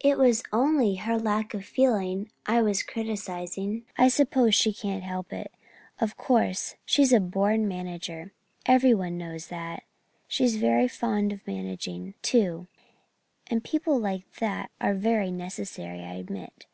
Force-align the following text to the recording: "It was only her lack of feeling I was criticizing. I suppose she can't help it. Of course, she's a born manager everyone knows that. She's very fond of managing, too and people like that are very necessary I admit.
"It 0.00 0.18
was 0.18 0.42
only 0.52 0.96
her 0.96 1.16
lack 1.20 1.54
of 1.54 1.64
feeling 1.64 2.32
I 2.46 2.60
was 2.62 2.82
criticizing. 2.82 3.84
I 3.96 4.08
suppose 4.08 4.56
she 4.56 4.72
can't 4.72 5.04
help 5.04 5.32
it. 5.32 5.52
Of 6.00 6.16
course, 6.16 6.74
she's 6.84 7.12
a 7.12 7.20
born 7.20 7.68
manager 7.68 8.32
everyone 8.66 9.16
knows 9.16 9.46
that. 9.50 9.84
She's 10.26 10.56
very 10.56 10.88
fond 10.88 11.32
of 11.32 11.46
managing, 11.46 12.14
too 12.22 12.66
and 13.46 13.62
people 13.62 13.96
like 14.00 14.28
that 14.40 14.72
are 14.80 14.94
very 14.94 15.30
necessary 15.30 16.00
I 16.00 16.14
admit. 16.14 16.66